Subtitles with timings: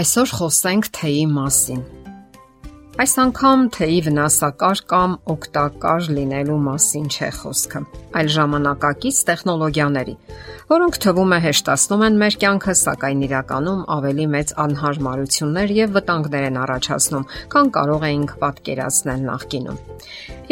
[0.00, 1.80] Այսօր խոսենք թեյի մասին։
[3.02, 7.82] Այս անգամ թեյի վնասակար կամ օգտակար լինելու մասին չէ խոսքը,
[8.20, 10.14] այլ ժամանակակից տեխնոլոգիաների,
[10.70, 16.58] որոնք թվում է հեշտացնում են մեր կյանքը, սակայն իրականում ավելի մեծ անհարմարություններ եւ վտանգներ են
[16.64, 19.84] առաջացնում, քան կարող էինք պատկերացնել նախկինում։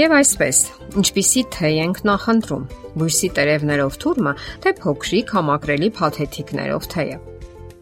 [0.02, 0.62] Եվ այսպես,
[1.00, 2.68] ինչպիսի թեյ ենք նախընտրում՝
[3.00, 7.18] բույսի տերևներով թուրմը, թե փոքրիկ համակրելի փաթեթիկներով թեյը։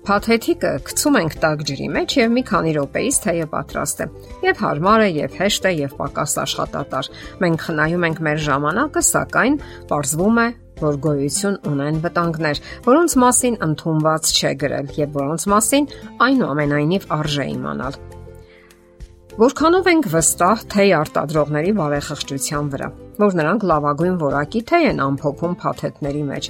[0.07, 4.07] Փաթեթիկը գցում ենք տաք ջրի մեջ եւ մի քանի րոպեից թեյը պատրաստ է։
[4.47, 7.09] Եվ հարմար է, եւ հեշտ է, եւ պակաս աշխատատար։
[7.43, 9.57] Մենք խնայում ենք մեր ժամանակը, սակայն
[9.91, 15.89] ողջվում է որ գոյություն ունեն վտանգներ, որոնց մասին ընդունված չէ գրել եւ որոնց մասին
[16.27, 17.99] այնուամենայնիվ արժե իմանալ։
[19.41, 26.25] Որքանով ենք վստահ թեյ արտադրողների բարեխղճության վրա, որ նրանք լավագույն որակի թեյ են ամփոփում փաթեթների
[26.31, 26.49] մեջ։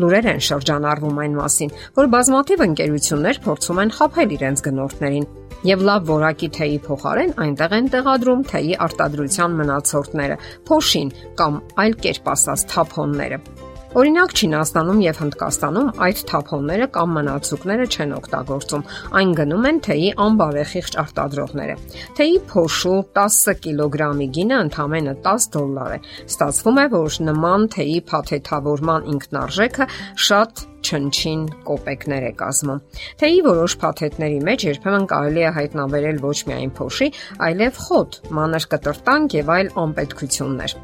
[0.00, 5.28] Լուրեր են շրջանառվում այն մասին, որ բազմաթիվ ընկերություններ փորձում են խაფել իրենց գնորդներին
[5.64, 12.34] եւ լավ որակի թեյի փոխարեն այնտեղ են տեղադրում թեյի արտադրության մնացորդները, փոշին կամ այլ կերպ
[12.34, 13.63] ասած թափոնները։
[13.94, 18.82] Օրինակ Չինաստանում եւ Հնդկաստանում այդ թափոնները կամ մնացուկները չեն օգտագործում։
[19.20, 21.76] Այն գնում են թեյի անբարեխիղճ արտադրողները։
[22.18, 29.06] Թեյի փոշու 10 կիլոգրամի գինը ընդամենը 10 դոլար է։ Ստացվում է, որ նման թեյի փաթեթավորման
[29.14, 29.88] ինքնարժեքը
[30.26, 32.82] շատ չնչին կոպեկներ է կազմում։
[33.22, 37.08] Թեյի որոշ փաթեթների մեջ երբեմն կարելի է հայտնաբերել ոչ միայն փոշի,
[37.48, 40.78] այլև խոտ, մանր կտրտանք եւ այլ անպետքություններ։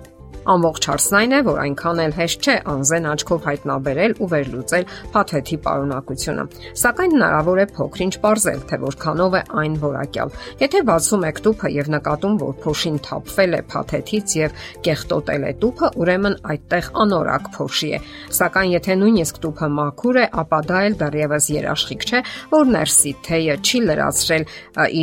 [0.49, 5.59] Ամբողջ հարցն այն է, որ այնքան էլ հեշտ չէ անզեն աչքով հայտնաբերել ու վերլուծել փաթեթի
[5.67, 6.45] պարունակությունը։
[6.81, 10.33] Սակայն հնարավոր է փոքրինչ ողրել, թե որքանով է այն որակյալ։
[10.65, 15.93] Եթե բացում եք տուփը եւ նկատում, որ փոշին թափվել է փաթեթից եւ կեղտոտել է տուփը,
[16.01, 18.03] ուրեմն այդտեղ անորակ փոշի է։
[18.41, 22.23] Սակայն եթե նույնիսկ տուփը մաքուր է, ապա դա էլ դեռևս երաշխիք չէ,
[22.57, 24.47] որ ներսի թեյը չի լրացրել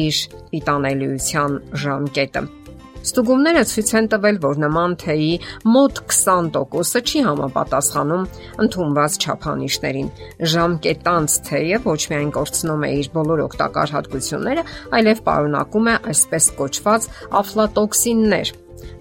[0.01, 0.23] իր
[0.53, 2.66] պիտանելիության ժամկետը։
[3.05, 5.33] Ստուգումները ցույց են տվել, որ նման թեյի
[5.73, 8.23] մոտ 20%-ը չի համապատասխանում
[8.65, 10.09] ընդունված չափանիշներին։
[10.53, 14.65] Ժամկետանց թեյը ոչ միայն կորցնում է իր բոլոր օգտակար հատկությունները,
[14.97, 18.55] այլև պարունակում է այսպես կոչված աֆլատոքսիններ,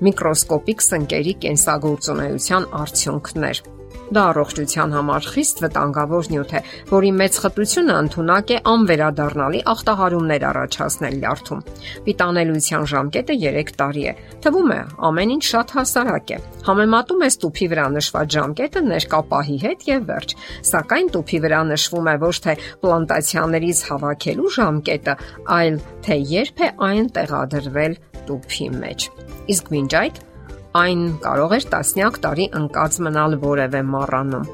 [0.07, 3.76] միկրոսկոպիկ սնկերի կենսագործունեության արդյունքներ։
[4.07, 11.17] Դա առողջության համար խիստ վտանգավոր նյութ է, որի մեծ խտությունը ընդունակ է անվերադառնալի ախտահարումներ առաջացնել
[11.23, 11.65] լյարդում։
[12.07, 14.15] Պիտանելիության ժամկետը 3 տարի է։
[14.47, 14.79] Թվում է,
[15.11, 20.07] ամեն ինչ շատ հասարակ է։ Համեմատում ես տուփի վրա նշված ժամկետը ներկա պահի հետ եւ
[20.11, 20.37] վերջ։
[20.71, 22.57] Սակայն տուփի վրա նշվում է ոչ թե
[22.87, 25.19] պլանտացիաներից հավաքելու ժամկետը,
[25.57, 29.11] այլ թե երբ է այն տեղադրվել տուփի մեջ։
[29.57, 30.25] Իսկ մինչ այդ
[30.77, 34.51] այն կարող էր տասնյակ տարի ընկած մնալ որևէ մառանում։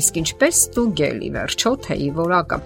[0.00, 2.58] Իսկ ինչպես ստուգել ի վերջո թեյի որակը։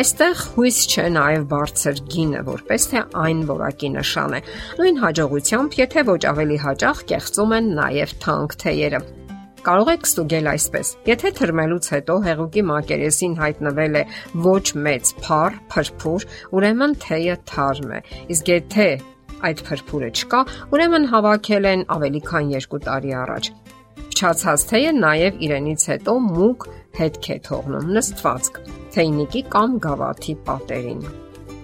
[0.00, 4.40] Այստեղ հույս չէ նաև բարձր գինը, որպես թե այն որակի նշան է։
[4.80, 9.00] Նույն հաջողությամբ, եթե ոչ ավելի հաճախ կեղծում են նաև թանկ թեյերը։
[9.60, 10.90] Կարող եք ստուգել այսպես.
[11.10, 14.04] Եթե թրմելուց հետո հեղուկի մակերեսին հայտնվել է
[14.46, 18.00] ոչ մեծ փառ, փրփուր, ուրեմն թեյը թարմ է։
[18.36, 18.88] Իսկ եթե
[19.48, 20.40] այդ փրփուրը չկա,
[20.74, 23.50] ուրեմն հավաքել են ավելի քան 2 տարի առաջ։
[24.10, 26.68] Փչացած թեյը նաև իրենից հետո մուկ
[27.00, 28.62] հետք է թողնում նստվածք,
[28.96, 31.04] թեյնիկի կամ գավաթի պատերին։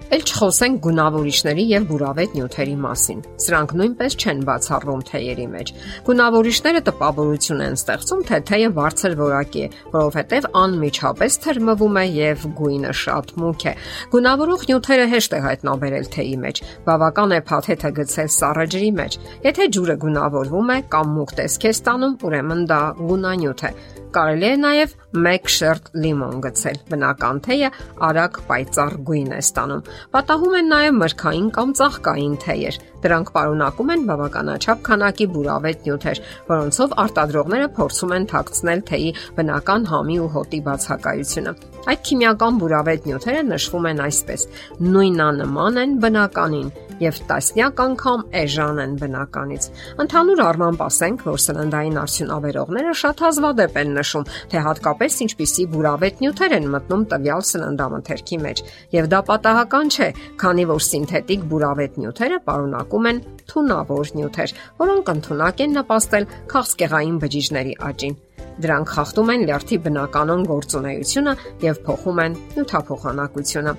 [0.06, 5.72] Էլ չխոսենք գունավորիչների եւ բուրավետ նյութերի մասին։ Սրանք նույնպես չեն բացառվում թեյերի մեջ։
[6.06, 12.94] Գունավորիչները տպավորություն են ստեղծում, թե թեյը բարձր որակի է, որովհետեւ անմիջապես թրմվում է եւ գույնը
[13.02, 13.74] շատ մուգ է։
[14.14, 19.70] Գունավորող նյութերը հեշտ է հայտնաբերել թեյի մեջ։ Բավական է փաթեթը գցել սառը ջրի մեջ։ Եթե
[19.74, 23.74] ջուրը գունավորվում է կամ մուգ տեսք է ստանում, ուրեմն դա գունանյութ է։
[24.16, 27.68] Կարելի է նաև 1 շերտ լիմոն գցել։ Բնական թեյը
[28.06, 29.82] արագ պայծառ գույն է ստանում։
[30.16, 36.96] Պատահում են նաև մրգային կամ ծաղկային թեյեր։ Դրանք պարունակում են բավականաչափ քանակի բուրավետ նյութեր, որոնցով
[37.04, 41.54] արտադրողները փորձում են թաքցնել թեյի բնական համի ու հոտի բացակայությունը։
[41.86, 44.48] Այդ քիմիական բուրավետ նյութերը նշվում են այսպես.
[44.96, 46.72] նույնանման են բնականին
[47.02, 49.68] եւ տասնյակ անգամ էժան են բնականից։
[50.04, 56.56] Ընդհանուր առմամբ ասենք, որ սննդային արդյունաբերողները շատ հազվադեպ են նշում, թե հատկապես ինչպիսի բուրավետ նյութեր
[56.56, 58.62] են մտնում տվյալ սննդամթերքի մեջ։
[58.96, 60.08] Եվ դա պատահական չէ,
[60.40, 63.20] քանի որ սինթետիկ բուրավետ նյութերը պարունակում են
[63.50, 68.16] թունավոր նյութեր, որոնք ընդունակ են նպաստել քաղցկեղային բջիջների աճին։
[68.56, 73.74] Դրանք խախտում են լյարդի բնականon գործունեությունը եւ փոխում են նյութափոխանակությունը։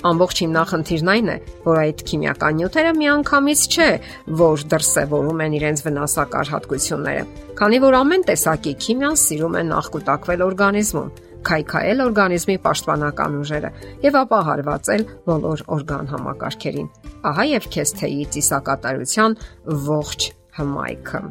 [0.00, 1.34] Ամբողջ հիմնախնդիրն այն է,
[1.66, 3.88] որ այդ քիմիական նյութերը միանգամից չէ,
[4.40, 7.26] որ դրսևորում են իրենց վնասակար հատկությունները,
[7.60, 13.70] քանի որ ամեն տեսակի քիմիան սիրում է նախկուտակվել օրգանիզմում։ քայքայել օրգանիզմի պաշտպանական ուժերը
[14.04, 16.90] եւ ապա հարվածել բոլոր օրգան համակարգերին։
[17.32, 19.38] Ահա եւ քեզ թեյի ծիսակատարության
[19.88, 20.28] ողջ
[20.60, 21.24] հմայքը։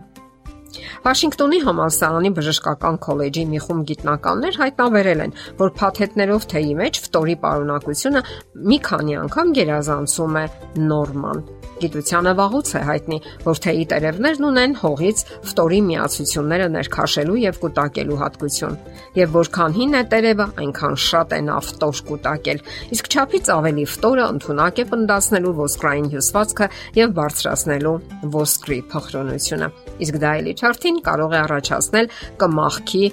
[1.05, 8.25] Վաշինգտոնի համալսարանի բժշկական քոլեջի մի խումբ գիտնականներ հայտնաբերել են, որ փաթեթներով թեյի մեջ ֆտորի պարունակությունը
[8.73, 10.45] մի քանի անգամ գերազանցում է
[10.89, 11.47] նորման։
[11.79, 18.75] Գիտությանը վաղուց է հայտնի, որ թեյի տերևներն ունեն հողից ֆտորի միացությունները ներքաշելու եւ կուտակելու հատկություն,
[19.19, 22.63] եւ որքան հին է տերևը, այնքան շատ է նա ֆտոր կուտակել։
[22.99, 26.67] Իսկ չափից ավելի ֆտորը ընդունակ է պնդացնելու ոսկրային հյուսվածքը
[26.99, 27.95] եւ բարձրացնելու
[28.35, 29.71] ոսկրի փխրունությունը։
[30.03, 32.11] Իսկ դա էլի չարթին կարող է առաջացնել
[32.43, 33.05] կմախքի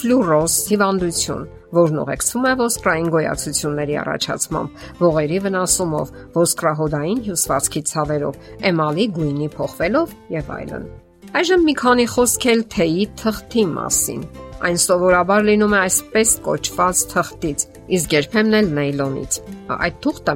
[0.00, 8.38] ֆլյուրոզ հիվանդություն որն ուղեկցվում է ոսկրային գոյացությունների առաջացմամբ, ողերի վնասումով, ոսկրահոդային հյուսվածքի ցավերով,
[8.70, 10.86] էմալի գույնի փոխվելով եւ այլն։
[11.30, 14.22] Այժմ մի քանի խոսքել թեյի թղթի մասին։
[14.60, 17.62] Այն սովորաբար լինում է այսպես կոչված թղթից,
[17.96, 19.38] իսկ երբեմն էլ նեյլոնից։
[19.78, 20.34] Այդ թուղթը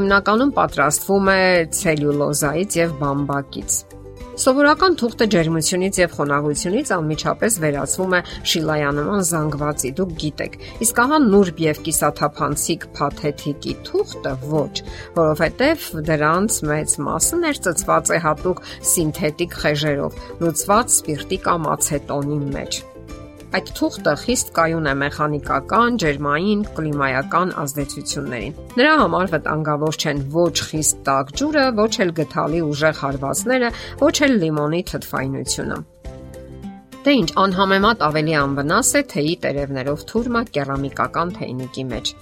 [0.00, 1.40] հիմնականում պատրաստվում է
[1.78, 3.80] ցելյուլոզայից եւ բամբակից։
[4.40, 8.20] Սովորական թուղթը ջերմությունից եւ խոնավությունից անմիջապես վերածվում է
[8.52, 10.56] շիլայանման զանգվածի, դուք գիտեք։
[10.86, 14.72] Իսկ ահա նուրբ եւ կիսաթափանցիկ փաթեթիկի թուղթը ոչ,
[15.20, 18.62] որովհետեւ դրանց մեծ մասը ներծծված է հատուկ
[18.94, 22.80] սինթետիկ խեժերով, լուծված սպիրտի կամ ացետոնի մեջ։
[23.50, 31.00] Այդ թուղթը խիստ կայուն է մեխանիկական, ջերմային, կլիմայական ազդեցություններին։ Նրա համար վտանգավոր չեն ոչ խիստ
[31.08, 33.70] տաք ջուրը, ոչ էլ գթալի ուժեղ հարվածները,
[34.04, 35.78] ոչ էլ լիմոնի թթվայնությունը։
[37.00, 42.14] Դե ինչ անհամեմատ ավելի անվնաս է թեյի տերևներով թուրմա կերամիկական թեյնիկի մեջ։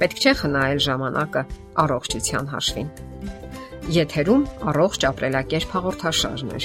[0.00, 1.44] Պետք չէ խնայել ժամանակը
[1.84, 2.90] առողջության հաշվին։
[3.98, 6.64] Եթերում առողջ ապրելակերպ հաղորդաշարն է։